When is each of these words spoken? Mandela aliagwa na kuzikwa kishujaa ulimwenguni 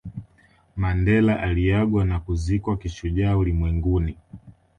Mandela 0.77 1.39
aliagwa 1.39 2.05
na 2.05 2.19
kuzikwa 2.19 2.77
kishujaa 2.77 3.37
ulimwenguni 3.37 4.17